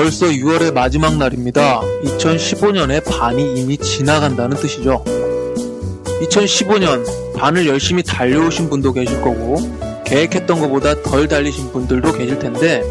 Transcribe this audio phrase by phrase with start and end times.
[0.00, 1.82] 벌써 6월의 마지막 날입니다.
[2.04, 5.04] 2015년의 반이 이미 지나간다는 뜻이죠.
[6.22, 7.04] 2015년
[7.36, 9.56] 반을 열심히 달려오신 분도 계실 거고
[10.06, 12.82] 계획했던 것보다 덜 달리신 분들도 계실 텐데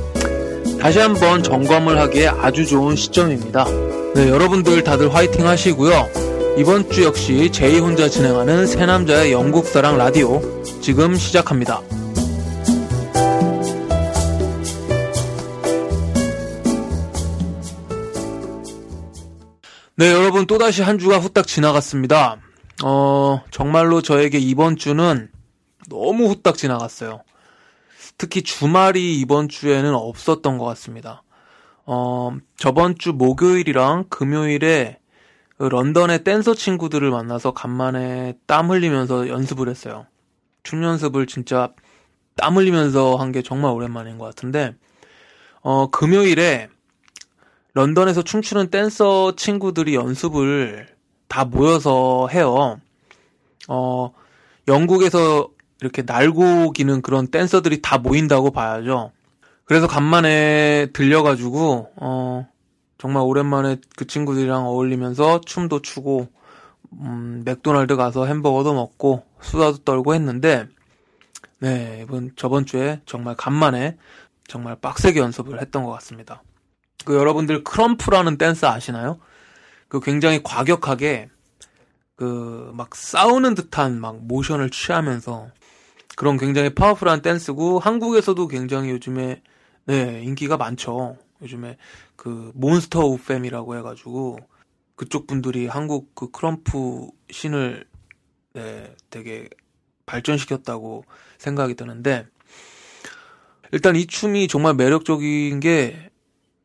[0.80, 3.66] 다시 한번 점검을 하기에 아주 좋은 시점입니다.
[4.14, 6.07] 네, 여러분들 다들 화이팅 하시고요.
[6.60, 10.44] 이번 주 역시 제이 혼자 진행하는 새 남자의 영국 사랑 라디오
[10.80, 11.82] 지금 시작합니다.
[20.00, 22.38] 네, 여러분 또다시 한 주가 후딱 지나갔습니다.
[22.86, 25.30] 어, 정말로 저에게 이번 주는
[25.89, 27.22] 너무 후딱 지나갔어요.
[28.18, 31.24] 특히 주말이 이번 주에는 없었던 것 같습니다.
[31.86, 35.00] 어, 저번 주 목요일이랑 금요일에
[35.58, 40.08] 그 런던의 댄서 친구들을 만나서 간만에 땀 흘리면서 연습을 했어요.
[40.64, 41.73] 춤 연습을 진짜
[42.38, 44.75] 땀 흘리면서 한 게 정말 오랜만인 것 같은데,
[45.59, 46.69] 어, 금요일에
[47.73, 50.88] 런던에서 춤추는 댄서 친구들이 연습을
[51.28, 52.80] 다 모여서 해요.
[53.67, 54.14] 어,
[54.67, 55.50] 영국에서
[55.81, 59.12] 이렇게 날고 기는 그런 댄서들이 다 모인다고 봐야죠.
[59.66, 62.47] 그래서 간만에 들려가지고, 어,
[62.97, 66.28] 정말 오랜만에 그 친구들이랑 어울리면서 춤도 추고,
[66.94, 70.67] 음, 맥도날드 가서 햄버거도 먹고, 수다도 떨고 했는데,
[71.59, 73.97] 네, 이번, 저번 주에 정말 간만에
[74.47, 76.42] 정말 빡세게 연습을 했던 것 같습니다.
[77.05, 79.19] 그 여러분들 krump라는 댄스 아시나요?
[79.88, 81.30] 그 굉장히 과격하게
[82.16, 85.50] 그 막 싸우는 듯한 막 모션을 취하면서
[86.16, 89.41] 그런 굉장히 파워풀한 댄스고 한국에서도 굉장히 요즘에
[89.86, 91.17] 네, 인기가 많죠.
[91.41, 91.78] 요즘에
[92.16, 94.39] 그 몬스터 우팸이라고 해가지고
[94.95, 97.85] 그쪽 분들이 한국 그 krump scene을
[98.53, 99.50] 네, 되게
[100.06, 101.03] 발전시켰다고
[101.38, 102.28] 생각이 드는데
[103.73, 106.08] 일단 이 춤이 정말 매력적인 게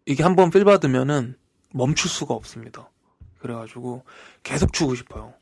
[0.06, 1.36] 이게 한번 필 받으면은
[1.72, 2.90] 멈출 수가 없습니다.
[3.38, 4.04] 그래가지고
[4.42, 5.34] 계속 추고 싶어요.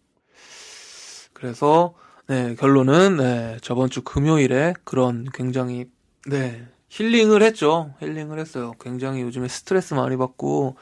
[1.32, 1.94] 그래서
[2.28, 5.86] 네, 결론은 네, 저번 주 금요일에 그런 굉장히
[6.26, 7.94] 네, 힐링을 했죠.
[8.00, 8.72] 힐링을 했어요.
[8.80, 10.76] 굉장히 요즘에 스트레스 많이 받고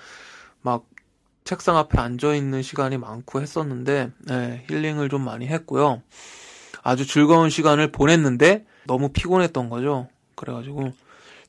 [0.61, 0.85] 막
[1.45, 6.03] 책상 앞에 앉아 있는 시간이 많고 했었는데 네, 힐링을 좀 많이 했고요.
[6.83, 10.09] 아주 즐거운 시간을 보냈는데 너무 피곤했던 거죠.
[10.37, 10.93] 그래가지고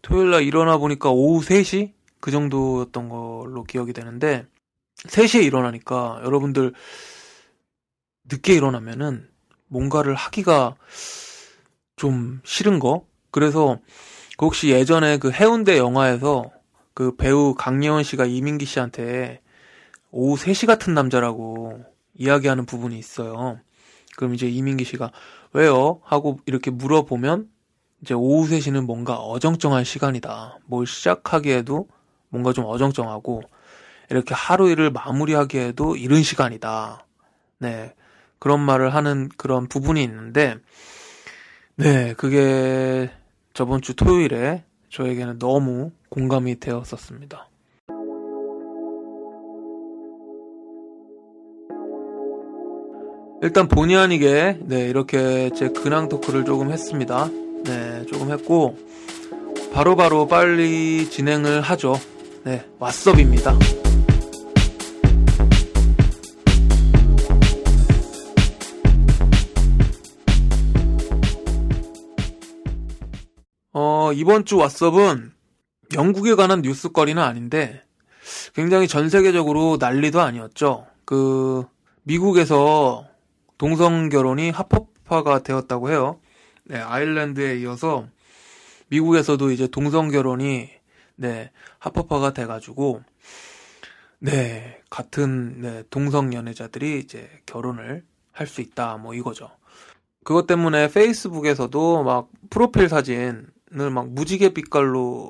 [0.01, 1.91] 토요일 날 일어나 보니까 오후 3시
[2.21, 4.45] 그 정도였던 걸로 기억이 되는데
[5.07, 6.73] 3시에 일어나니까 여러분들
[8.25, 9.27] 늦게 일어나면은
[9.67, 10.75] 뭔가를 하기가
[11.95, 13.05] 좀 싫은 거?
[13.31, 13.79] 그래서
[14.37, 16.51] 그 혹시 예전에 그 해운대 영화에서
[16.93, 19.41] 그 배우 강예원 씨가 이민기 씨한테
[20.11, 21.83] 오후 3시 같은 남자라고
[22.15, 23.59] 이야기하는 부분이 있어요.
[24.17, 25.11] 그럼 이제 이민기 씨가
[25.53, 26.01] 왜요?
[26.03, 27.49] 하고 이렇게 물어보면
[28.01, 30.59] 이제 오후 3시는 뭔가 어정쩡한 시간이다.
[30.65, 31.87] 뭘 시작하기에도
[32.31, 33.43] 뭔가 좀 어정쩡하고
[34.09, 37.05] 이렇게 하루 일을 마무리하기에도 이른 시간이다.
[37.59, 37.93] 네.
[38.39, 40.57] 그런 말을 하는 그런 부분이 있는데,
[41.75, 42.13] 네.
[42.15, 43.11] 그게
[43.53, 47.47] 저번 주 토요일에 저에게는 너무 공감이 되었었습니다.
[53.43, 57.27] 일단 본의 아니게 네 이렇게 제 근황 토크를 조금 했습니다.
[57.63, 58.77] 네 조금 했고
[59.73, 61.95] 바로바로 바로 빨리 진행을 하죠.
[62.43, 63.55] 네 왓썹입니다.
[73.73, 75.31] 어 이번 주 왓썹은
[75.93, 77.83] 영국에 관한 뉴스거리는 아닌데
[78.55, 80.87] 굉장히 전 세계적으로 난리도 아니었죠.
[81.05, 81.65] 그
[82.03, 83.05] 미국에서
[83.59, 86.19] 동성 결혼이 합법화가 되었다고 해요.
[86.63, 88.07] 네, 아일랜드에 이어서
[88.87, 90.80] 미국에서도 이제 동성 결혼이
[91.21, 93.03] 네, 합법화가 돼 가지고
[94.19, 99.51] 네, 같은 네, 동성 연애자들이 이제 결혼을 할 수 있다 뭐 이거죠.
[100.23, 103.45] 그것 때문에 페이스북에서도 막 프로필 사진을
[103.93, 105.29] 막 무지개 빛깔로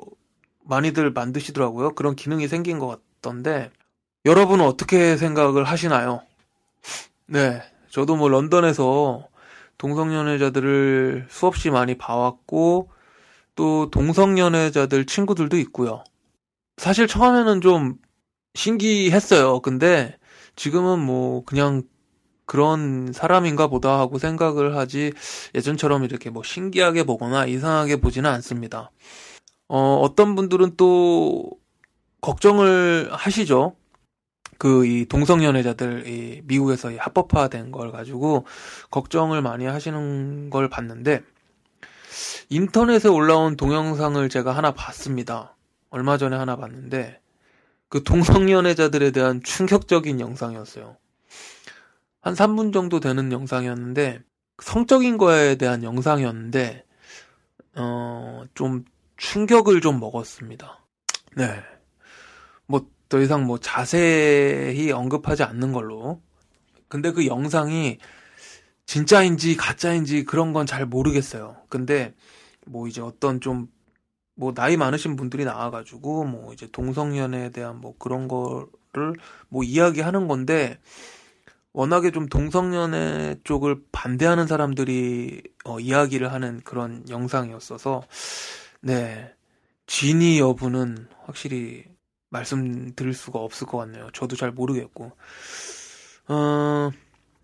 [0.64, 1.94] 많이들 만드시더라고요.
[1.94, 2.86] 그런 기능이 생긴 것
[3.20, 3.70] 같던데
[4.24, 6.22] 여러분은 어떻게 생각을 하시나요?
[7.26, 9.28] 네, 저도 뭐 런던에서
[9.76, 12.88] 동성연애자들을 수없이 많이 봐왔고
[13.54, 16.04] 또 동성 연애자들 친구들도 있고요.
[16.76, 17.96] 사실 처음에는 좀
[18.54, 19.60] 신기했어요.
[19.60, 20.16] 근데
[20.56, 21.82] 지금은 뭐 그냥
[22.46, 25.12] 그런 사람인가 보다 하고 생각을 하지
[25.54, 28.90] 예전처럼 이렇게 뭐 신기하게 보거나 이상하게 보지는 않습니다.
[29.68, 31.50] 어, 어떤 분들은 또
[32.20, 33.76] 걱정을 하시죠.
[34.58, 38.46] 그 이 동성 연애자들 이 미국에서 이 합법화된 걸 가지고
[38.92, 41.22] 걱정을 많이 하시는 걸 봤는데
[42.48, 45.56] 인터넷에 올라온 동영상을 제가 하나 봤습니다.
[45.90, 47.20] 얼마 전에 하나 봤는데
[47.88, 50.96] 그 동성연애자들에 대한 충격적인 영상이었어요.
[52.20, 54.20] 한 3분 정도 되는 영상이었는데
[54.62, 56.84] 성적인 거에 대한 영상이었는데
[57.76, 58.84] 어, 좀
[59.16, 60.84] 충격을 좀 먹었습니다.
[61.36, 61.62] 네.
[62.66, 66.22] 뭐 더 이상 뭐 자세히 언급하지 않는 걸로.
[66.88, 67.98] 근데 그 영상이
[68.86, 71.56] 진짜인지 가짜인지 그런 건 잘 모르겠어요.
[71.68, 72.14] 근데
[72.66, 73.68] 뭐 이제 어떤 좀
[74.34, 79.14] 뭐 나이 많으신 분들이 나와가지고 뭐 이제 동성연애에 대한 뭐 그런 거를
[79.48, 80.80] 뭐 이야기하는 건데
[81.72, 88.02] 워낙에 좀 동성연애 쪽을 반대하는 사람들이 어, 이야기를 하는 그런 영상이었어서
[88.80, 89.32] 네
[89.86, 91.84] 진위 여부는 확실히
[92.30, 94.10] 말씀드릴 수가 없을 것 같네요.
[94.12, 95.12] 저도 잘 모르겠고
[96.28, 96.90] 어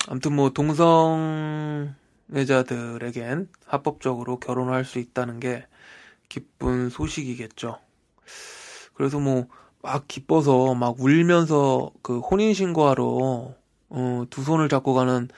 [0.06, 5.66] 아무튼 뭐 동성애자들에겐 합법적으로 결혼을 할수 있다는 게
[6.28, 7.78] 기쁜 소식이겠죠.
[8.94, 9.48] 그래서 뭐
[9.82, 13.54] 막 기뻐서 막 울면서 그 혼인 신고하러
[13.90, 15.28] 어, 두 손을 잡고 가는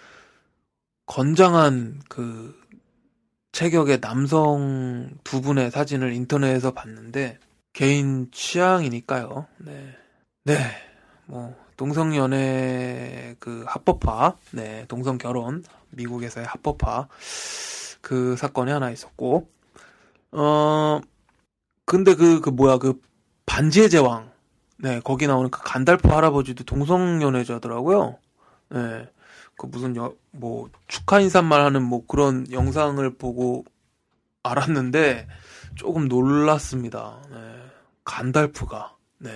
[1.07, 2.59] 건장한 그
[3.53, 7.39] 체격의 남성 두 분의 사진을 인터넷에서 봤는데
[7.73, 9.47] 개인 취향이니까요.
[9.59, 9.97] 네.
[10.45, 10.57] 네.
[11.27, 17.09] 뭐 동성 연애 그 합법화, 네, 동성 결혼 미국에서의 합법화
[18.03, 19.49] 그 사건이 하나 있었고
[20.33, 21.01] 어
[21.87, 23.01] 근데 그그 그 뭐야 그
[23.47, 24.31] 반지의 제왕
[24.77, 28.19] 네 거기 나오는 그 간달프 할아버지도 동성 연애자더라고요.
[28.69, 29.09] 네.
[29.57, 33.65] 그 무슨 여, 뭐 축하 인사말 하는 뭐 그런 영상을 보고
[34.43, 35.29] 알았는데
[35.77, 37.23] 조금 놀랐습니다.
[37.31, 37.39] 네.
[38.05, 38.97] 간달프가.
[39.17, 39.31] 네.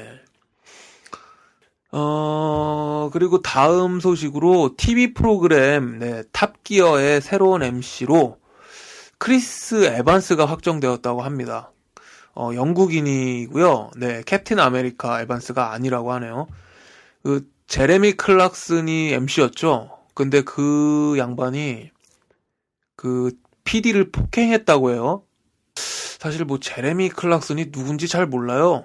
[1.97, 8.37] 어, 그리고 다음 소식으로 TV 프로그램, 네, 탑기어의 새로운 MC로
[9.19, 11.71] 크리스 에반스가 확정되었다고 합니다.
[12.35, 13.93] 어, 영국인이고요.
[13.97, 16.49] 네, 캡틴 아메리카 에반스가 아니라고 하네요.
[17.23, 19.97] 그 제레미 클락슨이 MC였죠.
[20.15, 21.93] 근데 그 양반이
[22.97, 23.31] 그
[23.63, 25.23] PD를 폭행했다고 해요.
[25.77, 28.85] 사실 뭐 제레미 클락슨이 누군지 잘 몰라요.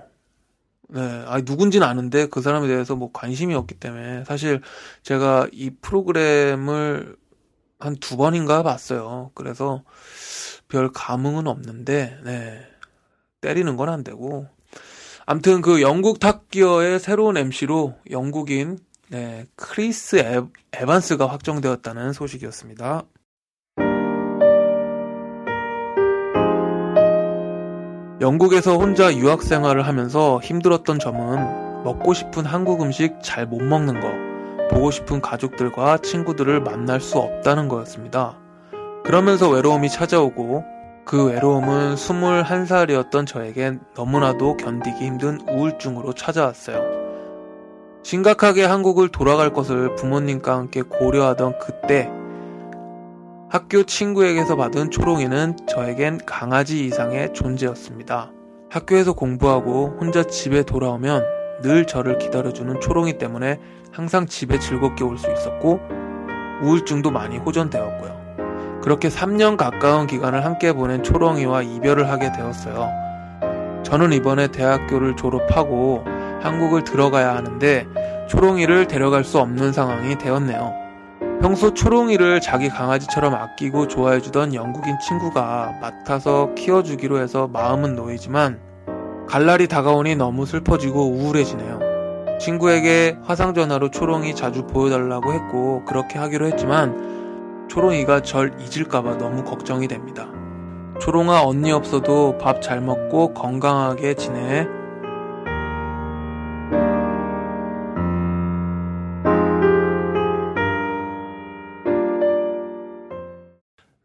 [0.89, 4.61] 네, 아 누군지는 아는데 그 사람에 대해서 뭐 관심이 없기 때문에 사실
[5.03, 7.15] 제가 이 프로그램을
[7.79, 9.31] 한 두 번인가 봤어요.
[9.35, 9.83] 그래서
[10.67, 12.61] 별 감흥은 없는데, 네.
[13.41, 14.47] 때리는 건 안 되고.
[15.25, 18.77] 암튼 그 영국 탑기어의 새로운 MC로 영국인
[19.09, 20.41] 네, 크리스 에,
[20.73, 23.03] 에반스가 확정되었다는 소식이었습니다.
[28.21, 34.11] 영국에서 혼자 유학 생활을 하면서 힘들었던 점은 먹고 싶은 한국 음식 잘 못 먹는 거,
[34.69, 38.37] 보고 싶은 가족들과 친구들을 만날 수 없다는 거였습니다.
[39.05, 40.65] 그러면서 외로움이 찾아오고
[41.05, 46.99] 그 외로움은 21살이었던 저에겐 너무나도 견디기 힘든 우울증으로 찾아왔어요.
[48.03, 52.11] 심각하게 한국을 돌아갈 것을 부모님과 함께 고려하던 그때
[53.49, 58.31] 학교 친구에게서 받은 초롱이는 저에겐 강아지 이상의 존재였습니다.
[58.69, 61.23] 학교에서 공부하고 혼자 집에 돌아오면
[61.63, 63.59] 늘 저를 기다려주는 초롱이 때문에
[63.91, 65.79] 항상 집에 즐겁게 올 수 있었고
[66.61, 68.79] 우울증도 많이 호전되었고요.
[68.83, 72.87] 그렇게 3년 가까운 기간을 함께 보낸 초롱이와 이별을 하게 되었어요.
[73.83, 76.03] 저는 이번에 대학교를 졸업하고
[76.41, 77.87] 한국을 들어가야 하는데
[78.29, 80.88] 초롱이를 데려갈 수 없는 상황이 되었네요.
[81.41, 88.59] 평소 초롱이를 자기 강아지처럼 아끼고 좋아해주던 영국인 친구가 맡아서 키워주기로 해서 마음은 놓이지만
[89.27, 91.79] 갈 날이 다가오니 너무 슬퍼지고 우울해지네요.
[92.39, 100.27] 친구에게 화상전화로 초롱이 자주 보여달라고 했고 그렇게 하기로 했지만 초롱이가 절 잊을까봐 너무 걱정이 됩니다.
[100.99, 104.67] 초롱아 언니 없어도 밥 잘 먹고 건강하게 지내.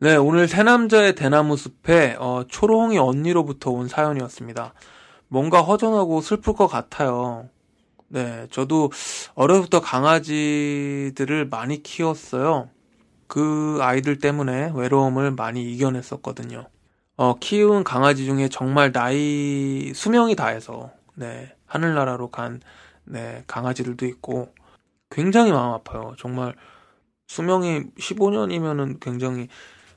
[0.04, 4.75] 네, 오늘 새 남자의 대나무 숲에 어, 초롱이 언니로부터 온 사연이었습니다.
[5.28, 7.49] 뭔가 허전하고 슬플 것 같아요.
[8.08, 8.92] 네, 저도
[9.34, 12.68] 어려서부터 강아지들을 많이 키웠어요.
[13.26, 16.68] 그 아이들 때문에 외로움을 많이 이겨냈었거든요.
[17.16, 22.61] 어, 키운 강아지 중에 정말 나이 수명이 다해서 네, 하늘나라로 간
[23.04, 24.52] 네, 강아지들도 있고
[25.08, 26.14] 굉장히 마음 아파요.
[26.18, 26.54] 정말
[27.26, 29.49] 수명이 15년이면은 굉장히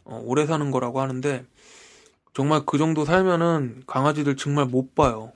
[0.08, 1.46] 어, 오래 사는 거라고 하는데
[2.34, 5.32] 정말 그 정도 살면은 강아지들 정말 못 봐요.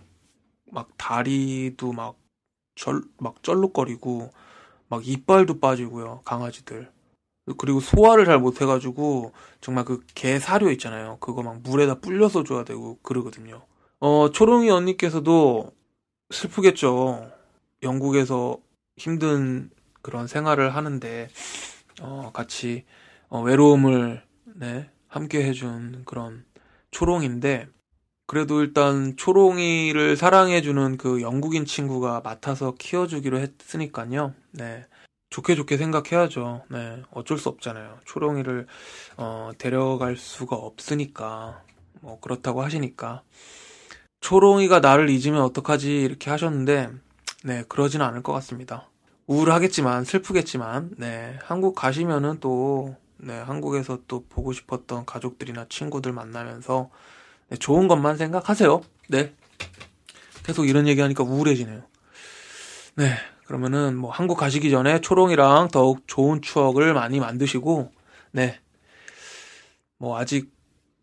[0.71, 2.17] 막 다리도 막
[2.75, 4.31] 절, 막 쩔룩거리고
[4.89, 6.21] 막 이빨도 빠지고요.
[6.25, 6.91] 강아지들.
[7.57, 11.17] 그리고 소화를 잘 못 해가지고 정말 그 개 사료 있잖아요.
[11.19, 13.63] 그거 막 물에다 불려서 줘야 되고 그러거든요.
[13.99, 15.71] 어 초롱이 언니께서도
[16.31, 17.31] 슬프겠죠.
[17.83, 18.57] 영국에서
[18.97, 21.29] 힘든 그런 생활을 하는데
[22.01, 22.85] 어, 같이
[23.29, 24.23] 어, 외로움을
[24.55, 26.45] 네, 함께 해준 그런
[26.91, 27.67] 초롱인데
[28.31, 34.33] 그래도 일단 초롱이를 사랑해주는 그 영국인 친구가 맡아서 키워주기로 했으니까요.
[34.51, 34.85] 네.
[35.31, 36.63] 좋게 좋게 생각해야죠.
[36.69, 37.01] 네.
[37.11, 37.99] 어쩔 수 없잖아요.
[38.05, 38.67] 초롱이를,
[39.17, 41.63] 어, 데려갈 수가 없으니까.
[41.99, 43.23] 뭐, 그렇다고 하시니까.
[44.21, 46.01] 초롱이가 나를 잊으면 어떡하지?
[46.01, 46.89] 이렇게 하셨는데,
[47.43, 47.63] 네.
[47.67, 48.89] 그러지는 않을 것 같습니다.
[49.27, 51.37] 우울하겠지만, 슬프겠지만, 네.
[51.43, 53.39] 한국 가시면은 또, 네.
[53.39, 56.89] 한국에서 또 보고 싶었던 가족들이나 친구들 만나면서,
[57.49, 58.81] 네, 좋은 것만 생각하세요.
[59.09, 59.33] 네.
[60.43, 61.83] 계속 이런 얘기하니까 우울해지네요.
[62.95, 63.13] 네.
[63.45, 67.91] 그러면은 뭐 한국 가시기 전에 초롱이랑 더욱 좋은 추억을 많이 만드시고,
[68.31, 68.59] 네.
[69.97, 70.51] 뭐 아직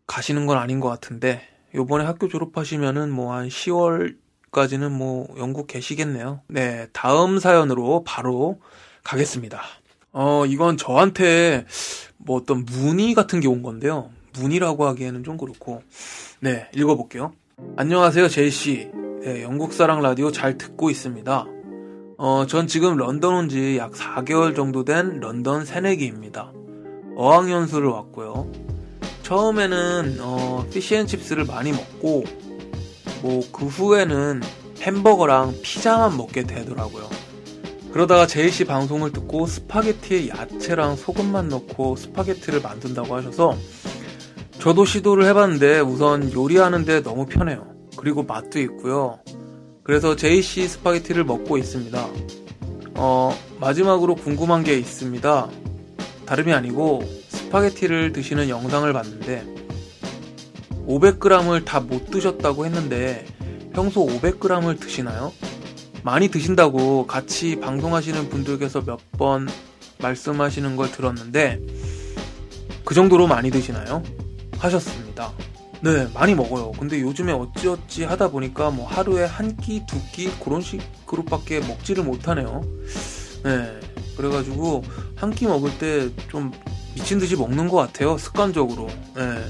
[0.05, 1.41] 가시는 건 아닌 것 같은데,
[1.73, 6.41] 요번에 학교 졸업하시면은 뭐 한 10월까지는 뭐 영국 계시겠네요.
[6.47, 6.87] 네.
[6.91, 8.59] 다음 사연으로 바로
[9.03, 9.61] 가겠습니다.
[10.11, 11.65] 어, 이건 저한테
[12.17, 14.09] 뭐 어떤 문의 같은 게 온 건데요.
[14.33, 15.81] 문의라고 하기에는 좀 그렇고,
[16.39, 17.33] 네, 읽어볼게요.
[17.75, 18.89] 안녕하세요, 제이씨.
[19.23, 21.45] 네, 영국사랑 라디오 잘 듣고 있습니다.
[22.17, 26.51] 어, 전 지금 런던 온 지 약 4개월 정도 된 런던 새내기입니다.
[27.15, 28.51] 어학연수를 왔고요.
[29.23, 32.23] 처음에는, 어, fish and chips를 많이 먹고,
[33.21, 34.41] 뭐, 그 후에는
[34.81, 37.09] 햄버거랑 피자만 먹게 되더라고요.
[37.91, 43.57] 그러다가 JC 방송을 듣고 스파게티에 야채랑 소금만 넣고 스파게티를 만든다고 하셔서
[44.59, 47.67] 저도 시도를 해봤는데 우선 요리하는데 너무 편해요.
[47.97, 49.19] 그리고 맛도 있고요.
[49.83, 52.07] 그래서 JC 스파게티를 먹고 있습니다.
[52.95, 55.49] 어, 마지막으로 궁금한 게 있습니다.
[56.25, 59.43] 다름이 아니고 스파게티를 드시는 영상을 봤는데
[60.87, 63.25] 500g을 다 못 드셨다고 했는데
[63.73, 65.31] 평소 500g을 드시나요?
[66.03, 69.47] 많이 드신다고 같이 방송하시는 분들께서 몇 번
[70.01, 71.59] 말씀하시는 걸 들었는데
[72.85, 74.01] 그 정도로 많이 드시나요?
[74.57, 75.33] 하셨습니다.
[75.81, 76.71] 네, 많이 먹어요.
[76.79, 82.61] 근데 요즘에 어찌어찌 하다 보니까 뭐 하루에 한 끼, 두 끼, 그런 식으로밖에 먹지를 못하네요.
[83.43, 83.79] 네,
[84.15, 84.83] 그래가지고
[85.15, 86.51] 한 끼 먹을 때 좀
[86.95, 88.17] 미친 듯이 먹는 것 같아요.
[88.17, 88.87] 습관적으로.
[89.15, 89.43] 네,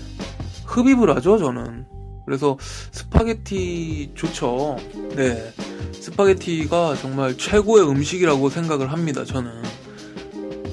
[0.65, 1.85] 흡입을 하죠, 저는.
[2.29, 2.57] 그래서
[2.91, 4.77] 스파게티 좋죠.
[5.15, 5.51] 네,
[5.93, 9.51] 스파게티가 정말 최고의 음식이라고 생각을 합니다, 저는.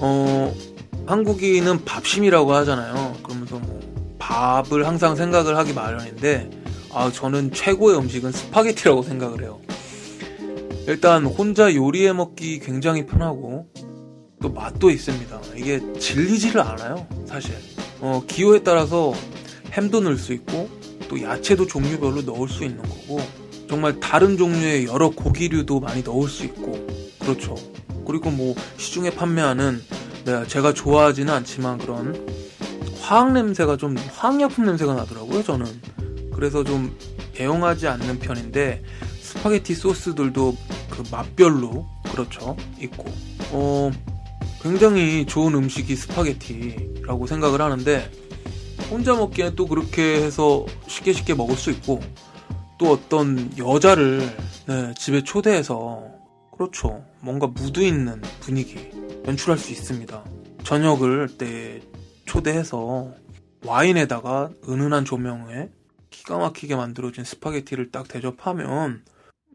[0.01, 0.55] 어,
[1.07, 3.17] 한국인은 밥심이라고 하잖아요.
[3.23, 3.81] 그러면서 뭐,
[4.19, 6.51] 밥을 항상 생각을 하기 마련인데
[6.93, 9.59] 아 저는 최고의 음식은 스파게티라고 생각을 해요.
[10.87, 13.67] 일단 혼자 요리해 먹기 굉장히 편하고
[14.43, 15.41] 또 맛도 있습니다.
[15.57, 17.55] 이게 질리지를 않아요, 사실.
[18.01, 19.15] 어, 기호에 따라서
[19.73, 20.75] 햄도 넣을 수 있고
[21.09, 23.21] 또 야채도 종류별로 넣을 수 있는 거고
[23.69, 26.87] 정말 다른 종류의 여러 고기류도 많이 넣을 수 있고
[27.19, 27.55] 그렇죠.
[28.07, 29.83] 그리고 뭐 시중에 판매하는
[30.25, 32.27] 네, 제가 좋아하지는 않지만 그런
[33.01, 35.67] 화학 냄새가 좀 화학약품 냄새가 나더라고요 저는
[36.35, 36.97] 그래서 좀
[37.39, 38.83] 애용하지 않는 편인데
[39.21, 40.57] 스파게티 소스들도
[40.91, 43.05] 그 맛별로 그렇죠 있고
[43.53, 43.91] 어
[44.63, 48.11] 굉장히 좋은 음식이 스파게티라고 생각을 하는데
[48.90, 52.00] 혼자 먹기엔 또 그렇게 해서 쉽게 쉽게 먹을 수 있고
[52.78, 54.21] 또 어떤 여자를
[54.66, 56.05] 네, 집에 초대해서
[56.52, 58.90] 그렇죠 뭔가 무드 있는 분위기
[59.26, 60.25] 연출할 수 있습니다
[60.62, 61.81] 저녁을 때
[62.26, 63.12] 초대해서
[63.64, 65.69] 와인에다가 은은한 조명에
[66.11, 69.05] 기가 막히게 만들어진 스파게티를 딱 대접하면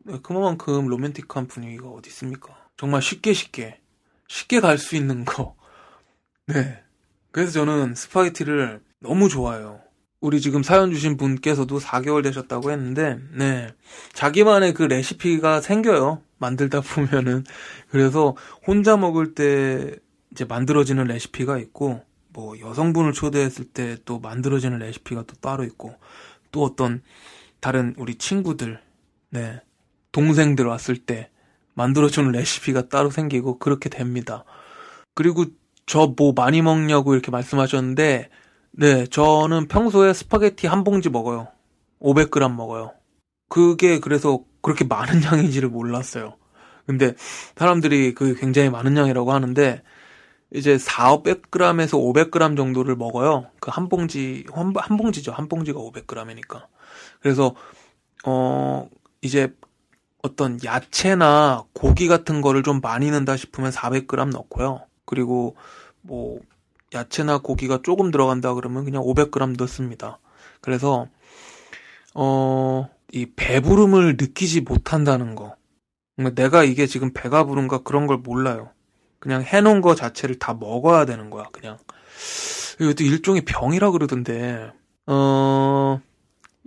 [0.04, 2.56] 네, 그만큼 로맨틱한 분위기가 어디 있습니까?
[2.78, 3.80] 정말 쉽게 쉽게
[4.28, 5.56] 쉽게 갈 수 있는 거.
[6.48, 6.82] 네.
[7.32, 9.82] 그래서 저는 스파게티를 너무 좋아해요.
[10.22, 13.70] 우리 지금 사연 주신 분께서도 4개월 되셨다고 했는데, 네.
[14.14, 16.22] 자기만의 그 레시피가 생겨요.
[16.40, 17.44] 만들다 보면은.
[17.90, 18.36] 그래서
[18.68, 19.96] 혼자 먹을 때
[20.32, 22.04] 이제 만들어지는 레시피가 있고,
[22.34, 25.96] 뭐 여성분을 초대했을 때 또 만들어지는 레시피가 또 따로 있고
[26.54, 27.02] 또 어떤
[27.60, 28.80] 다른 우리 친구들
[29.32, 29.62] 네
[30.14, 31.30] 동생들 왔을 때
[31.74, 34.46] 만들어주는 레시피가 따로 생기고 그렇게 됩니다.
[35.14, 35.46] 그리고
[35.86, 38.30] 저 뭐 많이 먹냐고 이렇게 말씀하셨는데
[38.72, 41.48] 네 저는 평소에 스파게티 한 봉지 먹어요.
[42.00, 42.94] 500g 먹어요.
[43.50, 46.38] 그게 그래서 그렇게 많은 양인지를 몰랐어요.
[46.86, 47.14] 근데
[47.56, 49.84] 사람들이 그게 굉장히 많은 양이라고 하는데
[50.54, 53.48] 이제 400g에서 500g 정도를 먹어요.
[53.62, 55.32] 그 한 봉지 한, 한 봉지죠.
[55.34, 56.68] 한 봉지가 500g이니까.
[57.22, 57.56] 그래서
[58.26, 58.90] 어
[59.22, 59.54] 이제
[60.24, 64.86] 어떤 야채나 고기 같은 거를 좀 많이 넣는다 싶으면 400g 넣고요.
[65.06, 65.56] 그리고
[66.02, 66.40] 뭐
[66.94, 70.20] 야채나 고기가 조금 들어간다 그러면 그냥 500g 넣습니다.
[70.62, 71.08] 그래서
[72.14, 75.56] 어 이 배부름을 느끼지 못한다는 거.
[76.34, 78.70] 내가 이게 지금 배가 부른가 그런 걸 몰라요.
[79.20, 81.78] 그냥 해놓은 거 자체를 다 먹어야 되는 거야, 그냥.
[82.80, 84.72] 이것도 일종의 병이라 그러던데,
[85.08, 86.02] 어,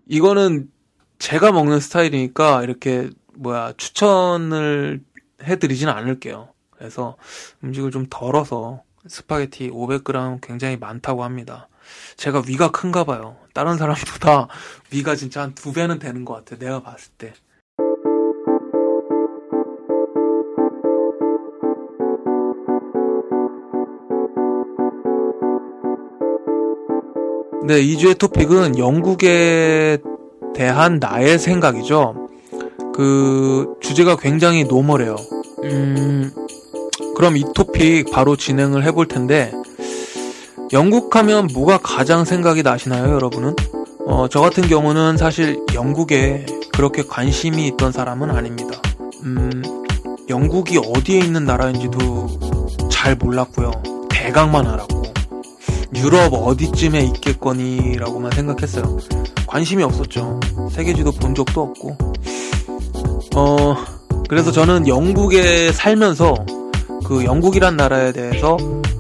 [0.07, 0.71] 이거는
[1.19, 5.03] 제가 먹는 스타일이니까 이렇게, 뭐야, 추천을
[5.43, 6.51] 해드리진 않을게요.
[6.71, 7.17] 그래서
[7.63, 11.69] 음식을 좀 덜어서 스파게티 500g 굉장히 많다고 합니다.
[12.17, 13.37] 제가 위가 큰가 봐요.
[13.53, 14.49] 다른 사람보다
[14.93, 16.57] 위가 진짜 한 두 배는 되는 것 같아.
[16.57, 17.35] 내가 봤을 때.
[27.67, 29.99] 네, 2주의 토픽은 영국에
[30.55, 32.29] 대한 나의 생각이죠.
[32.95, 35.17] 그 주제가 굉장히 노멀해요.
[35.65, 36.31] 음,
[37.17, 39.53] 그럼 이 토픽 바로 진행을 해볼 텐데
[40.73, 43.55] 영국 하면 뭐가 가장 생각이 나시나요, 여러분은?
[44.07, 48.81] 어, 저 같은 경우는 사실 영국에 그렇게 관심이 있던 사람은 아닙니다.
[49.23, 49.63] 음,
[50.29, 53.71] 영국이 어디에 있는 나라인지도 잘 몰랐고요.
[54.11, 55.03] 대강만 알았고.
[55.95, 58.99] 유럽 어디쯤에 있겠거니라고만 생각했어요.
[59.47, 60.41] 관심이 없었죠.
[60.73, 61.97] 세계지도 본 적도 없고.
[63.37, 63.77] 어,
[64.29, 66.35] 그래서 저는 영국에 살면서
[67.05, 68.57] 그 영국이란 나라에 대해서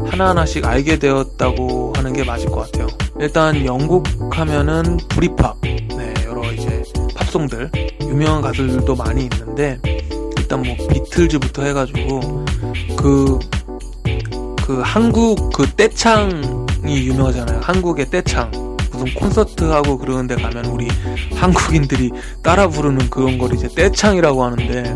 [0.06, 2.86] 하나하나씩 알게 되었다고 하는 게 맞을 것 같아요.
[3.18, 6.82] 일단 영국 하면은 브리팝, 네, 여러 이제
[7.16, 7.70] 팝송들,
[8.02, 9.78] 유명한 가수들도 많이 있는데,
[10.36, 12.44] 일단 뭐 비틀즈부터 해가지고,
[12.96, 13.38] 그,
[14.62, 17.60] 그 한국 그 떼창이 유명하잖아요.
[17.62, 18.50] 한국의 떼창.
[18.92, 20.86] 무슨 콘서트 하고 그러는 데 가면 우리
[21.34, 24.94] 한국인들이 따라 부르는 그런 걸 이제 떼창이라고 하는데,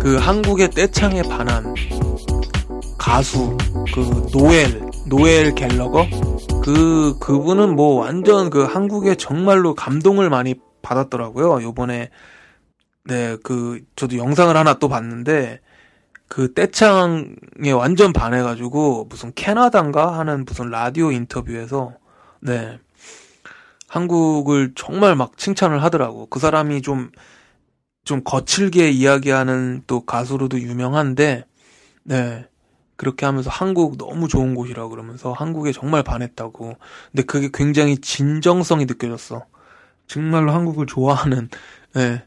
[0.00, 1.74] 그 한국의 떼창에 반한
[3.12, 3.58] 가수
[3.94, 6.06] 그 노엘 노엘 갤러거
[6.64, 11.62] 그 그분은 뭐 완전 그 한국에 정말로 감동을 많이 받았더라고요.
[11.62, 12.08] 요번에
[13.04, 15.60] 네 그 저도 영상을 하나 또 봤는데
[16.26, 21.92] 그 떼창에 완전 반해 가지고 무슨 캐나다인가 하는 무슨 라디오 인터뷰에서
[22.40, 22.78] 네
[23.88, 26.28] 한국을 정말 막 칭찬을 하더라고.
[26.30, 31.44] 그 사람이 좀좀 거칠게 이야기하는 또 가수로도 유명한데
[32.04, 32.46] 네
[32.96, 36.74] 그렇게 하면서 한국 너무 좋은 곳이라고 그러면서 한국에 정말 반했다고.
[37.10, 39.44] 근데 그게 굉장히 진정성이 느껴졌어.
[40.06, 41.48] 정말로 한국을 좋아하는,
[41.96, 42.22] 예,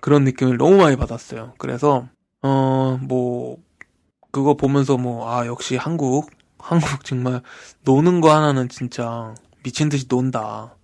[0.00, 1.54] 그런 느낌을 너무 많이 받았어요.
[1.58, 2.06] 그래서,
[2.42, 3.58] 어, 뭐,
[4.30, 7.42] 그거 보면서 뭐, 아, 역시 한국, 한국 정말
[7.82, 10.74] 노는 거 하나는 진짜 미친 듯이 논다.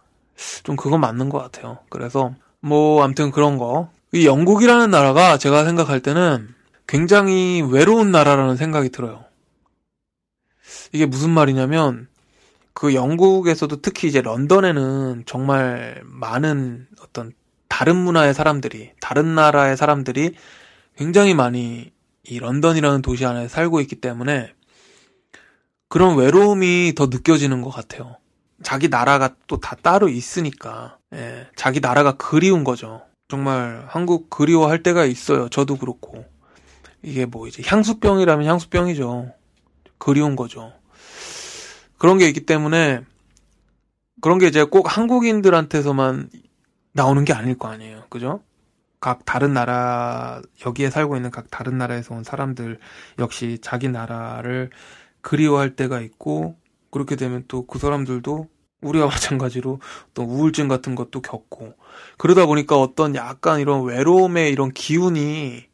[0.64, 1.78] 좀 그건 맞는 것 같아요.
[1.88, 3.90] 그래서, 뭐, 암튼 그런 거.
[4.12, 6.54] 이 영국이라는 나라가 제가 생각할 때는
[6.92, 9.24] 굉장히 외로운 나라라는 생각이 들어요.
[10.92, 12.06] 이게 무슨 말이냐면
[12.74, 17.32] 그 영국에서도 특히 이제 런던에는 정말 많은 어떤
[17.66, 20.34] 다른 문화의 사람들이 다른 나라의 사람들이
[20.94, 21.90] 굉장히 많이
[22.24, 24.52] 이 런던이라는 도시 안에 살고 있기 때문에
[25.88, 28.18] 그런 외로움이 더 느껴지는 것 같아요.
[28.62, 33.00] 자기 나라가 또 다 따로 있으니까 예, 자기 나라가 그리운 거죠.
[33.28, 35.48] 정말 한국 그리워할 때가 있어요.
[35.48, 36.30] 저도 그렇고.
[37.02, 39.32] 이게 뭐 이제 향수병이라면 향수병이죠.
[39.98, 40.72] 그리운 거죠.
[41.98, 43.02] 그런 게 있기 때문에
[44.20, 46.30] 그런 게 이제 꼭 한국인들한테서만
[46.92, 48.04] 나오는 게 아닐 거 아니에요.
[48.08, 48.42] 그죠?
[49.00, 52.78] 각 다른 나라, 여기에 살고 있는 각 다른 나라에서 온 사람들
[53.18, 54.70] 역시 자기 나라를
[55.20, 56.56] 그리워할 때가 있고,
[56.90, 58.48] 그렇게 되면 또 그 사람들도
[58.80, 59.80] 우리와 마찬가지로
[60.14, 61.74] 또 우울증 같은 것도 겪고,
[62.16, 65.64] 그러다 보니까 어떤 약간 이런 외로움의 이런 기운이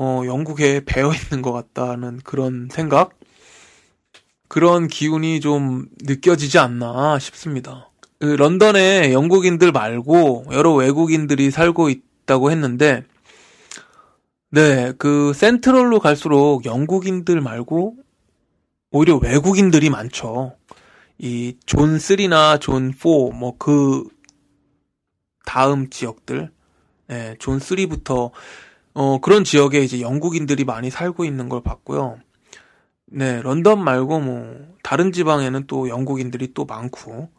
[0.00, 3.18] 어, 영국에 배어 있는 것 같다는 그런 생각?
[4.46, 7.90] 그런 기운이 좀 느껴지지 않나 싶습니다.
[8.20, 13.02] 그 런던에 영국인들 말고 여러 외국인들이 살고 있다고 했는데,
[14.50, 17.96] 네, 그 센트럴로 갈수록 영국인들 말고
[18.92, 20.54] 오히려 외국인들이 많죠.
[21.20, 24.04] 이 존 3나 존 4, 뭐 그
[25.44, 26.50] 다음 지역들,
[27.08, 28.30] 네, 존 3부터
[28.94, 32.18] 어, 그런 지역에 이제 영국인들이 많이 살고 있는 걸 봤고요.
[33.06, 37.30] 네, 런던 말고 뭐, 다른 지방에는 또 영국인들이 또 많고.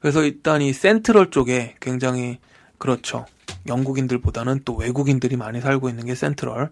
[0.00, 2.38] 그래서 일단 이 central 쪽에 굉장히,
[2.78, 3.26] 그렇죠.
[3.66, 6.70] 영국인들보다는 또 외국인들이 많이 살고 있는 게 central.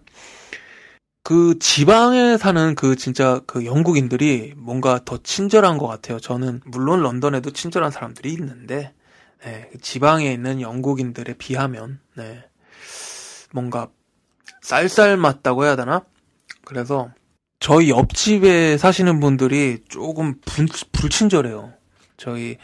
[1.23, 6.19] 그 지방에 사는 그 진짜 그 영국인들이 뭔가 더 친절한 것 같아요.
[6.19, 8.93] 저는 물론 런던에도 친절한 사람들이 있는데,
[9.43, 12.45] 네, 지방에 있는 영국인들에 비하면, 네,
[13.51, 13.89] 뭔가
[14.67, 16.03] 쌀쌀 맞다고 해야 되나?
[16.65, 17.09] 그래서
[17.61, 21.71] 저희 옆집에 사시는 분들이 조금 불, 불친절해요.
[22.17, 22.57] 저희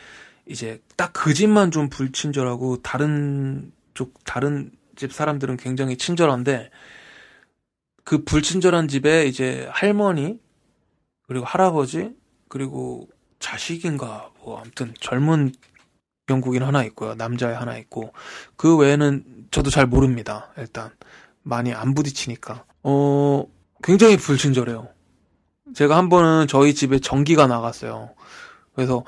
[0.45, 6.71] 이제 딱 그 집만 좀 불친절하고 다른 쪽 다른 집 사람들은 굉장히 친절한데
[8.03, 10.41] 그 불친절한 집에 이제 할머니
[11.25, 12.13] 그리고 할아버지
[12.49, 13.07] 그리고
[13.39, 15.53] 자식인가 뭐 아무튼 젊은
[16.29, 17.15] 영국인 하나 있고요.
[17.15, 18.11] 남자애 하나 있고
[18.57, 20.51] 그 외에는 저도 잘 모릅니다.
[20.57, 20.91] 일단
[21.43, 23.45] 많이 안 부딪히니까 어
[23.83, 24.87] 굉장히 불친절해요.
[25.73, 28.13] 제가 한 번은 저희 집에 전기가 나갔어요.
[28.73, 29.03] 그래서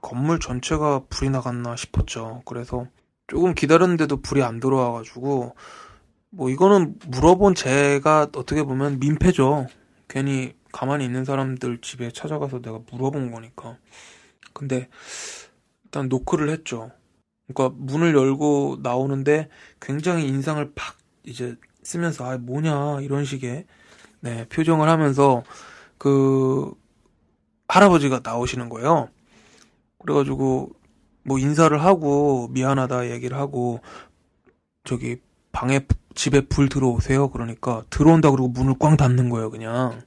[0.00, 2.42] 건물 전체가 불이 나갔나 싶었죠.
[2.44, 2.86] 그래서
[3.26, 5.54] 조금 기다렸는데도 불이 안 들어와가지고
[6.30, 9.66] 뭐 이거는 물어본 제가 어떻게 보면 민폐죠.
[10.08, 13.78] 괜히 가만히 있는 사람들 집에 찾아가서 내가 물어본 거니까.
[14.52, 14.88] 근데
[15.84, 16.90] 일단 노크를 했죠.
[17.46, 19.48] 그러니까 문을 열고 나오는데
[19.80, 23.64] 굉장히 인상을 팍 이제 쓰면서 아 뭐냐 이런 식의
[24.20, 25.42] 네 표정을 하면서
[25.98, 26.72] 그
[27.68, 29.08] 할아버지가 나오시는 거예요.
[29.98, 30.70] 그래가지고
[31.24, 33.80] 뭐 인사를 하고 미안하다 얘기를 하고
[34.84, 35.16] 저기
[35.52, 37.30] 방에 집에 불 들어오세요.
[37.30, 39.50] 그러니까 들어온다 그러고 문을 꽝 닫는 거예요.
[39.50, 40.02] 그냥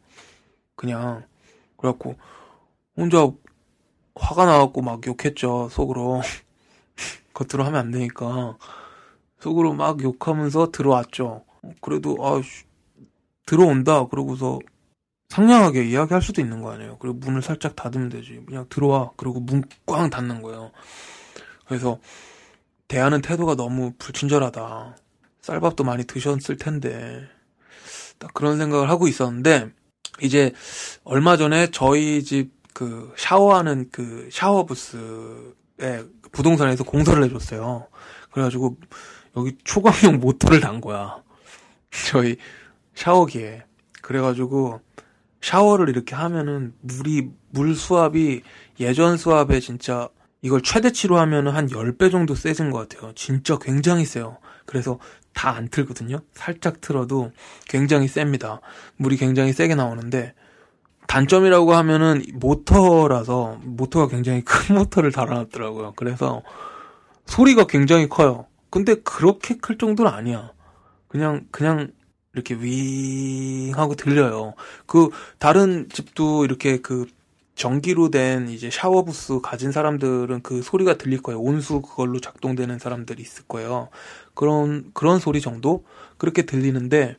[0.75, 1.25] 그냥
[1.77, 2.15] 그래갖고
[2.95, 3.29] 혼자
[4.15, 6.21] 화가 나갖고 막 욕했죠 속으로
[7.33, 8.57] 겉으로 하면 안 되니까
[9.39, 11.43] 속으로 막 욕하면서 들어왔죠.
[11.81, 12.41] 그래도 아
[13.45, 14.59] 들어온다 그러고서
[15.29, 16.97] 상냥하게 이야기할 수도 있는 거 아니에요.
[16.99, 18.41] 그리고 문을 살짝 닫으면 되지.
[18.45, 19.11] 그냥 들어와.
[19.17, 20.71] 그리고 문 꽝 닫는 거예요.
[21.67, 21.99] 그래서
[22.87, 24.95] 대하는 태도가 너무 불친절하다.
[25.41, 27.27] 쌀밥도 많이 드셨을 텐데.
[28.19, 29.69] 딱 그런 생각을 하고 있었는데,
[30.21, 30.53] 이제
[31.03, 37.87] 얼마 전에 저희 집 그 샤워하는 그 샤워 부스에 부동산에서 공사를 해줬어요.
[38.29, 38.77] 그래가지고
[39.37, 41.21] 여기 초광용 모터를 단 거야.
[42.09, 42.37] 저희
[42.95, 43.63] 샤워기에.
[44.01, 44.81] 그래가지고
[45.41, 48.41] 샤워를 이렇게 하면은 물이 물 수압이
[48.79, 50.09] 예전 수압에 진짜
[50.41, 53.13] 이걸 최대치로 하면은 한 10배 정도 세진 것 같아요.
[53.15, 54.37] 진짜 굉장히 세요.
[54.65, 54.99] 그래서
[55.33, 56.19] 다 안 틀거든요.
[56.33, 57.31] 살짝 틀어도
[57.67, 58.59] 굉장히 셉니다.
[58.97, 60.33] 물이 굉장히 세게 나오는데
[61.07, 65.93] 단점이라고 하면은 모터라서 모터가 굉장히 큰 모터를 달아놨더라고요.
[65.95, 66.41] 그래서
[67.27, 68.47] 소리가 굉장히 커요.
[68.69, 70.51] 근데 그렇게 클 정도는 아니야.
[71.07, 71.91] 그냥 그냥
[72.33, 74.53] 이렇게 윙 하고 들려요.
[74.85, 77.05] 그 다른 집도 이렇게 그
[77.55, 81.39] 전기로 된 이제 샤워 부스 가진 사람들은 그 소리가 들릴 거예요.
[81.41, 83.89] 온수 그걸로 작동되는 사람들이 있을 거예요.
[84.35, 85.85] 그런 그런 소리 정도
[86.17, 87.17] 그렇게 들리는데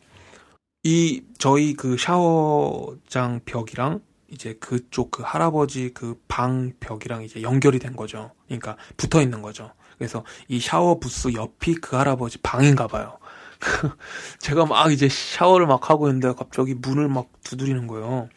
[0.85, 7.97] 이 저희 그 샤워장 벽이랑 이제 그쪽 그 할아버지 그 방 벽이랑 이제 연결이 된
[7.97, 8.33] 거죠.
[8.47, 9.73] 그러니까 붙어 있는 거죠.
[9.99, 13.19] 그래서 이 샤워 부스 옆이 그 할아버지 방인가 봐요.
[14.39, 18.29] 제가 막 이제 샤워를 막 하고 있는데 갑자기 문을 막 두드리는 거예요.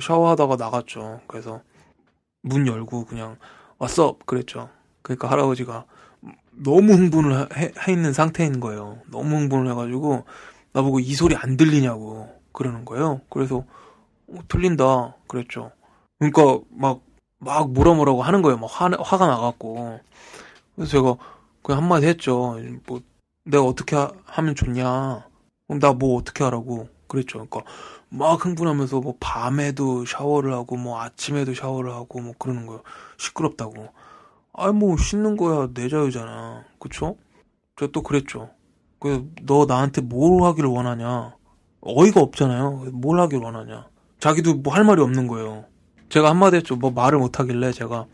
[0.00, 1.20] 샤워하다가 나갔죠.
[1.26, 1.60] 그래서
[2.42, 3.36] 문 열고 그냥
[3.78, 4.70] 왔어 그랬죠.
[5.02, 5.84] 그러니까 할아버지가
[6.52, 8.98] 너무 흥분을 해, 해 있는 상태인 거예요.
[9.10, 10.24] 너무 흥분을 해가지고
[10.72, 13.20] 나보고 이 소리 안 들리냐고 그러는 거예요.
[13.28, 13.64] 그래서
[14.28, 15.72] 어, 들린다 그랬죠.
[16.18, 17.06] 그러니까 막
[17.38, 18.58] 막 뭐라 뭐라고 하는 거예요.
[18.58, 20.00] 막 화, 화가 나갖고
[20.76, 21.16] 그래서 제가
[21.62, 22.58] 그냥 한마디 했죠.
[22.86, 23.00] 뭐
[23.44, 25.26] 내가 어떻게 하, 면 좋냐.
[25.80, 26.88] 나 뭐 어떻게 하라고.
[27.08, 27.46] 그랬죠.
[27.46, 27.62] 그러니까
[28.08, 32.82] 막 흥분하면서 뭐 밤에도 샤워를 하고 뭐 아침에도 샤워를 하고 뭐 그러는 거예요.
[33.18, 33.88] 시끄럽다고.
[34.54, 36.64] 아이 뭐 씻는 거야 내 자유잖아.
[36.80, 37.16] 그쵸?
[37.76, 38.50] 저또 그랬죠.
[39.00, 41.36] 그 너 나한테 뭘 하기를 원하냐.
[41.82, 42.90] 어이가 없잖아요.
[42.94, 43.88] 뭘 하길 원하냐.
[44.20, 45.64] 자기도 뭐 할 말이 없는 거예요.
[46.08, 46.76] 제가 한마디 했죠.
[46.76, 48.06] 뭐 말을 못 하길래 제가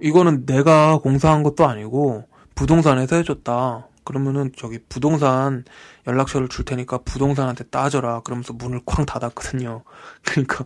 [0.00, 3.86] 이거는 내가 공사한 것도 아니고 부동산에서 해줬다.
[4.04, 5.64] 그러면은 저기 부동산
[6.06, 8.20] 연락처를 줄 테니까 부동산한테 따져라.
[8.20, 9.84] 그러면서 문을 쾅 닫았거든요.
[10.24, 10.64] 그러니까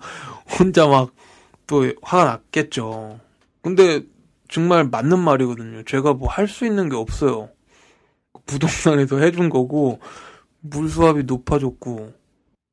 [0.58, 1.10] 혼자 막
[1.66, 3.20] 또 화가 났겠죠.
[3.62, 4.02] 근데
[4.48, 5.82] 정말 맞는 말이거든요.
[5.84, 7.48] 제가 뭐 할 수 있는 게 없어요.
[8.46, 10.00] 부동산에서 해준 거고
[10.60, 12.12] 물 수압이 높아졌고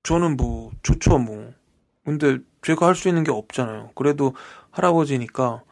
[0.04, 1.54] 저는 뭐 좋죠 뭐.
[2.06, 3.92] 근데 제가 할 수 있는 게 없잖아요.
[3.96, 4.36] 그래도
[4.72, 5.64] 할아버지니까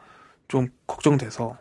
[0.50, 1.58] 좀 걱정돼서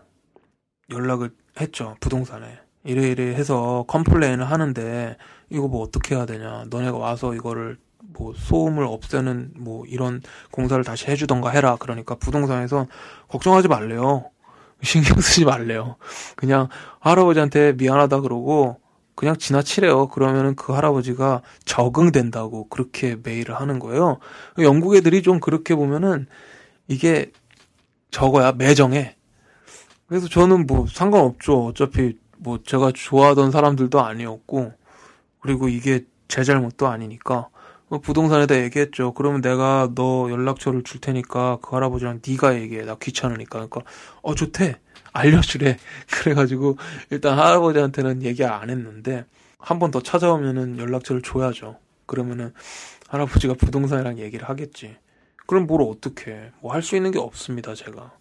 [0.90, 2.58] 연락을 했죠 부동산에.
[2.84, 5.16] 이래 이래 해서 컴플레인을 하는데
[5.50, 6.64] 이거 뭐 어떻게 해야 되냐.
[6.70, 11.76] 너네가 와서 이거를 뭐 소음을 없애는 뭐 이런 공사를 다시 해주던가 해라.
[11.78, 12.86] 그러니까 부동산에서
[13.28, 14.30] 걱정하지 말래요.
[14.82, 15.96] 신경 쓰지 말래요.
[16.36, 16.68] 그냥
[17.00, 18.80] 할아버지한테 미안하다 그러고
[19.14, 20.08] 그냥 지나치래요.
[20.08, 24.18] 그러면은 그 할아버지가 적응된다고 그렇게 메일을 하는 거예요.
[24.60, 26.26] 영국 애들이 좀 그렇게 보면은
[26.86, 27.32] 이게
[28.10, 29.16] 저거야 매정해
[30.06, 34.72] 그래서 저는 뭐 상관없죠 어차피 뭐 제가 좋아하던 사람들도 아니었고
[35.40, 37.48] 그리고 이게 제 잘못도 아니니까
[37.88, 39.14] 뭐 부동산에다 얘기했죠.
[39.14, 42.84] 그러면 내가 너 연락처를 줄 테니까 그 할아버지랑 네가 얘기해.
[42.84, 43.50] 나 귀찮으니까.
[43.66, 43.80] 그러니까
[44.22, 44.76] 어 좋대.
[45.12, 45.78] 알려주래.
[46.12, 46.76] 그래가지고
[47.10, 49.24] 일단 할아버지한테는 얘기 안 했는데
[49.58, 51.78] 한 번 더 찾아오면은 연락처를 줘야죠.
[52.06, 52.52] 그러면은
[53.08, 54.96] 할아버지가 부동산이랑 얘기를 하겠지.
[55.48, 56.52] 그럼 뭘 어떻게?
[56.60, 58.12] 뭐 할 수 있는 게 없습니다, 제가.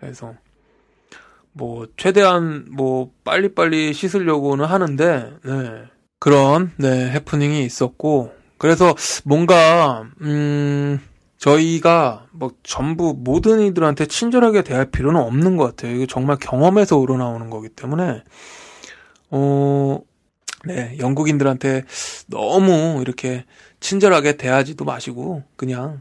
[0.00, 0.34] 그래서
[1.52, 5.84] 뭐 최대한 뭐 빨리빨리 씻으려고는 하는데 네.
[6.18, 8.94] 그런 네, 해프닝이 있었고 그래서
[9.24, 11.00] 뭔가 음
[11.38, 15.94] 저희가 뭐 전부 모든 이들한테 친절하게 대할 필요는 없는 것 같아요.
[15.96, 18.22] 이거 정말 경험에서 우러나오는 거기 때문에
[19.30, 20.00] 어
[20.64, 21.84] 네, 영국인들한테
[22.28, 23.44] 너무 이렇게
[23.80, 26.00] 친절하게 대하지도 마시고 그냥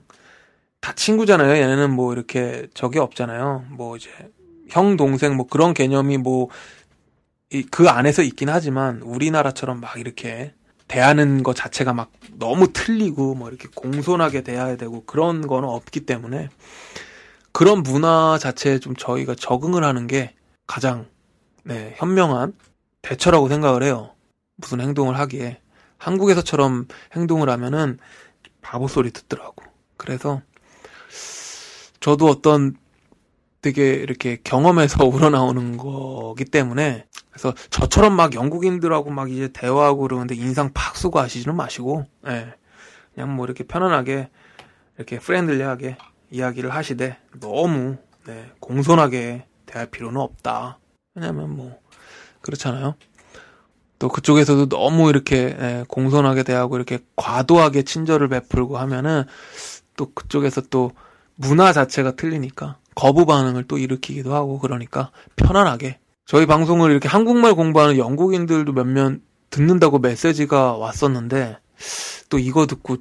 [0.86, 1.56] 다 친구잖아요.
[1.56, 3.66] 얘네는 뭐 이렇게 적이 없잖아요.
[3.72, 4.10] 뭐 이제
[4.70, 6.50] 형 동생 뭐 그런 개념이 뭐
[7.72, 10.54] 그 안에서 있긴 하지만 우리나라처럼 막 이렇게
[10.88, 16.50] 대하는 것 자체가 막 너무 틀리고 뭐 이렇게 공손하게 대해야 되고 그런 거는 없기 때문에
[17.52, 20.36] 그런 문화 자체에 좀 저희가 적응을 하는 게
[20.68, 21.08] 가장
[21.64, 22.54] 네, 현명한
[23.02, 24.12] 대처라고 생각을 해요.
[24.58, 25.60] 무슨 행동을 하기에
[25.98, 27.98] 한국에서처럼 행동을 하면은
[28.62, 29.64] 바보 소리 듣더라고.
[29.98, 30.42] 그래서
[32.06, 32.76] 저도 어떤
[33.64, 40.72] 되게 이렇게 경험에서 우러나오는 거기 때문에 그래서 저처럼 막 영국인들하고 막 이제 대화하고 그러는데 인상
[40.72, 42.54] 팍 쓰고 하시지는 마시고 예.
[43.16, 44.30] 그냥 뭐 이렇게 편안하게
[44.98, 45.98] 이렇게 프렌들리하게
[46.30, 50.78] 이야기를 하시되 너무 네, 공손하게 대할 필요는 없다.
[51.16, 51.80] 왜냐면 뭐
[52.42, 52.94] 그렇잖아요.
[53.98, 59.24] 또 그쪽에서도 너무 이렇게 예, 공손하게 대하고 이렇게 과도하게 친절을 베풀고 하면은
[59.96, 60.92] 또 그쪽에서 또
[61.36, 67.98] 문화 자체가 틀리니까 거부 반응을 또 일으키기도 하고 그러니까 편안하게 저희 방송을 이렇게 한국말 공부하는
[67.98, 69.20] 영국인들도 몇몇
[69.50, 71.58] 듣는다고 메시지가 왔었는데
[72.30, 72.98] 또 이거 듣고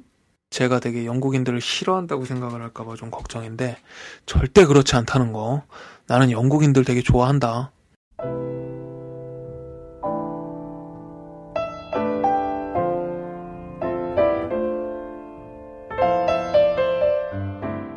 [0.49, 3.77] 제가 되게 영국인들을 싫어한다고 생각을 할까봐 좀 걱정인데
[4.25, 5.63] 절대 그렇지 않다는 거
[6.07, 7.71] 나는 영국인들 되게 좋아한다.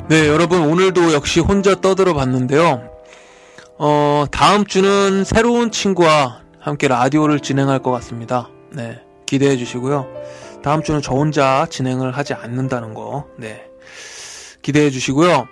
[0.09, 2.89] 네, 여러분 오늘도 역시 혼자 떠들어 봤는데요.
[3.77, 8.49] 어, 다음 주는 새로운 친구와 함께 라디오를 진행할 것 같습니다.
[8.71, 10.07] 네, 기대해 주시고요.
[10.63, 13.69] 다음 주는 저 혼자 진행을 하지 않는다는 거, 네,
[14.63, 15.47] 기대해 주시고요.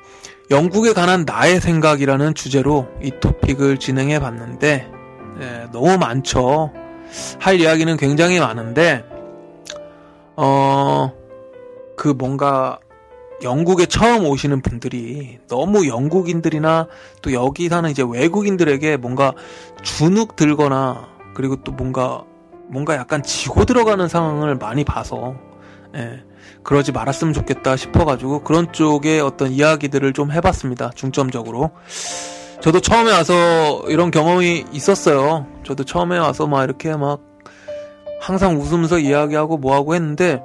[0.50, 4.90] 영국에 관한 나의 생각이라는 주제로 이 토픽을 진행해 봤는데,
[5.38, 6.74] 네, 너무 많죠.
[7.38, 9.06] 할 이야기는 굉장히 많은데,
[10.36, 11.14] 어,
[11.96, 12.80] 그 뭔가
[13.44, 16.88] 영국에 처음 오시는 분들이 너무 영국인들이나
[17.22, 19.34] 또 여기 사는 이제 외국인들에게 뭔가
[19.84, 22.24] 주눅 들거나 그리고 또 뭔가
[22.70, 25.36] 뭔가 약간 지고 들어가는 상황을 많이 봐서
[25.96, 26.24] 예,
[26.64, 31.72] 그러지 말았으면 좋겠다 싶어가지고 그런 쪽의 어떤 이야기들을 좀 해봤습니다 중점적으로.
[32.60, 35.46] 저도 처음에 와서 이런 경험이 있었어요.
[35.64, 37.22] 저도 처음에 와서 막 이렇게 막
[38.20, 40.44] 항상 웃으면서 이야기하고 뭐하고 했는데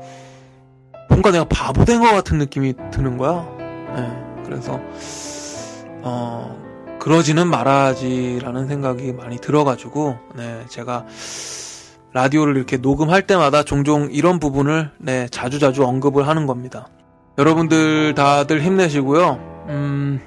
[1.12, 3.46] 뭔가 내가 바보 된 것 같은 느낌이 드는 거야.
[3.94, 4.80] 네, 그래서
[6.02, 6.58] 어
[6.98, 11.04] 그러지는 말아야지라는 생각이 많이 들어가지고 네 제가
[12.14, 16.88] 라디오를 이렇게 녹음할 때마다 종종 이런 부분을 네 자주자주 언급을 하는 겁니다.
[17.38, 19.66] 여러분들 다들 힘내시고요.
[19.68, 20.20] 음,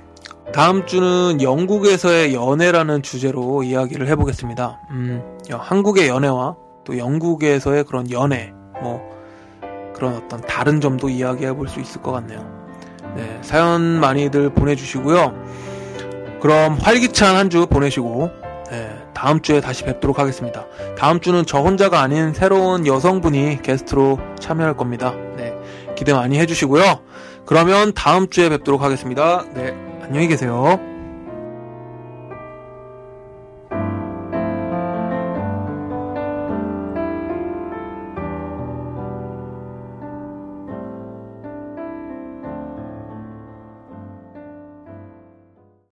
[0.54, 4.80] 다음 주는 영국에서의 연애라는 주제로 이야기를 해보겠습니다.
[4.92, 9.15] 음, 한국의 연애와 또 영국에서의 그런 연애, 뭐
[9.96, 12.40] 그런 어떤 다른 점도 이야기해 볼 수 있을 것 같네요.
[13.16, 15.34] 네, 사연 많이들 보내주시고요.
[16.42, 18.30] 그럼 활기찬 한 주 보내시고,
[18.70, 20.66] 네, 다음 주에 다시 뵙도록 하겠습니다.
[20.98, 25.14] 다음 주는 저 혼자가 아닌 새로운 여성분이 게스트로 참여할 겁니다.
[25.38, 25.54] 네,
[25.96, 27.00] 기대 많이 해주시고요.
[27.46, 29.46] 그러면 다음 주에 뵙도록 하겠습니다.
[29.54, 30.80] 네, 안녕히 계세요.